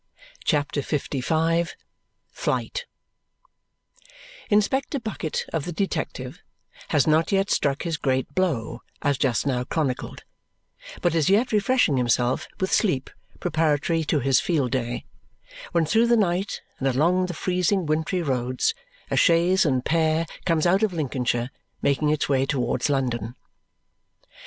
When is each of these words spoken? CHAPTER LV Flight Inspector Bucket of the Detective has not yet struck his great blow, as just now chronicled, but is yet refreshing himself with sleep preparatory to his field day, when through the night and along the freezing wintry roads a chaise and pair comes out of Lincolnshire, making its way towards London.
CHAPTER 0.45 0.81
LV 0.81 1.75
Flight 2.31 2.85
Inspector 4.49 4.99
Bucket 4.99 5.45
of 5.53 5.65
the 5.65 5.71
Detective 5.71 6.39
has 6.87 7.05
not 7.05 7.31
yet 7.31 7.51
struck 7.51 7.83
his 7.83 7.97
great 7.97 8.33
blow, 8.33 8.81
as 9.03 9.19
just 9.19 9.45
now 9.45 9.63
chronicled, 9.63 10.23
but 11.03 11.13
is 11.13 11.29
yet 11.29 11.51
refreshing 11.51 11.97
himself 11.97 12.47
with 12.59 12.73
sleep 12.73 13.11
preparatory 13.39 14.03
to 14.05 14.19
his 14.21 14.39
field 14.39 14.71
day, 14.71 15.05
when 15.71 15.85
through 15.85 16.07
the 16.07 16.17
night 16.17 16.61
and 16.79 16.87
along 16.87 17.27
the 17.27 17.35
freezing 17.35 17.85
wintry 17.85 18.23
roads 18.23 18.73
a 19.11 19.15
chaise 19.15 19.67
and 19.67 19.85
pair 19.85 20.25
comes 20.47 20.65
out 20.65 20.81
of 20.81 20.93
Lincolnshire, 20.93 21.51
making 21.83 22.09
its 22.09 22.27
way 22.27 22.47
towards 22.47 22.89
London. 22.89 23.35